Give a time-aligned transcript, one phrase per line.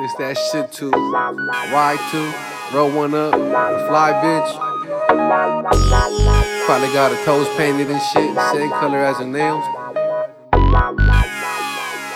[0.00, 0.92] It's that shit too.
[0.92, 4.54] Y2, roll one up, fly bitch.
[6.66, 9.64] Probably got her toes painted and shit, same color as her nails.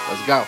[0.08, 0.46] Let's go.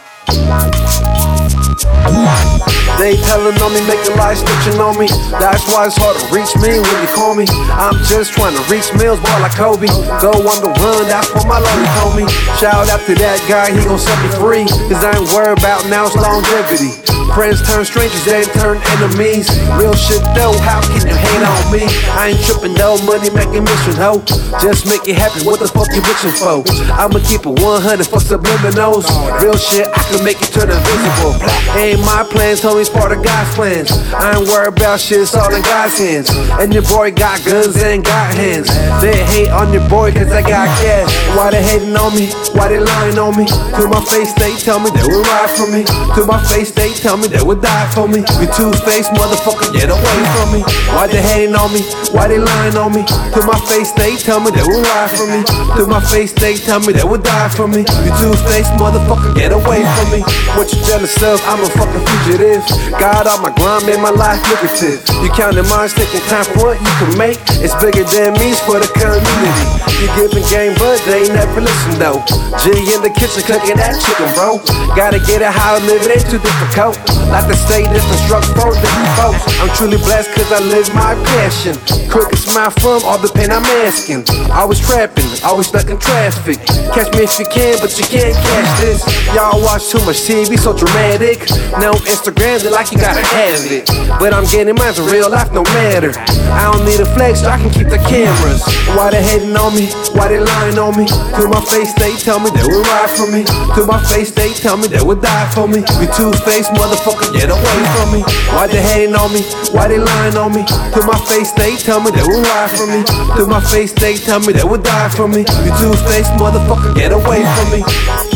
[2.98, 5.10] They telling on me, making lies snitching on me.
[5.34, 7.44] That's why it's hard to reach me when you call me.
[7.74, 9.90] I'm just trying to reach mills, boy, like Kobe.
[10.22, 12.22] Go on the run, that's what my lawyer told me.
[12.64, 14.64] Shout out to that guy, he gon' set me free.
[14.88, 16.96] Cause I ain't worried about now's longevity.
[17.36, 19.52] Friends turn strangers, they turn enemies.
[19.76, 21.84] Real shit though, how can you hate on me?
[22.16, 24.24] I ain't tripping though, money making mission, ho.
[24.64, 26.64] Just make it happen, what the fuck you bitching for?
[26.88, 29.12] I'ma keep it 100, fuck subliminals.
[29.44, 31.36] Real shit, I can make it turn invisible.
[31.76, 33.92] Ain't my plans, homies, part of God's plans.
[34.16, 36.32] I ain't worried about shit, it's all in God's hands.
[36.56, 38.72] And your boy got guns and got hands.
[39.04, 41.12] They hate on your boy cause I got cash.
[41.36, 42.32] Why they hating on me?
[42.54, 43.46] Why they lying on me?
[43.46, 45.82] To my face, they tell me they will ride for me.
[46.14, 48.22] To my face, they tell me they would die for me.
[48.38, 50.62] You two-faced motherfucker, get away from me.
[50.94, 51.82] Why they hating on me?
[52.14, 53.02] Why they lying on me?
[53.34, 55.42] To my face, they tell me they will ride for me.
[55.78, 57.82] To my face, they tell me they would die for me.
[58.06, 60.20] You two-faced motherfucker, get away from me.
[60.54, 61.42] What you jealous of?
[61.50, 62.62] I'm a fucking fugitive.
[63.02, 65.02] God on my grind, made my life lucrative.
[65.22, 67.38] You counting mines, taking time for what you can make.
[67.58, 69.66] It's bigger than me, it's for the community.
[69.98, 72.22] You giving game, but they ain't never listen though.
[72.62, 74.58] G in the kitchen cooking that chicken, bro.
[74.94, 77.23] Gotta get it how I live, it ain't too difficult.
[77.34, 77.82] Like to say
[78.24, 79.42] strokes for different folks.
[79.58, 81.74] I'm truly blessed cause I live my passion.
[82.08, 84.22] Crooked smile from all the pain I'm asking.
[84.52, 86.62] Always trapping, always stuck in traffic.
[86.94, 89.02] Catch me if you can, but you can't catch this.
[89.34, 91.42] Y'all watch too much TV, so dramatic.
[91.82, 93.86] Now Instagram, they like you gotta have it.
[94.18, 96.12] But I'm getting mine in real life, no matter.
[96.54, 98.62] I don't need a flex, so I can keep the cameras.
[98.94, 99.90] Why they hating on me?
[100.14, 101.06] Why they lying on me?
[101.06, 103.42] To my face, they tell me they would ride for me.
[103.74, 105.82] To my face, they tell me they would die for me.
[105.98, 108.20] You two-faced motherfucker, get away from me.
[108.52, 109.42] Why they hating on me?
[109.72, 110.64] Why they lying on me?
[110.66, 113.04] To my face, they tell me they would ride for me.
[113.38, 115.46] To my face, they tell me they would die for me.
[115.64, 118.33] You two-faced motherfucker, get away from me.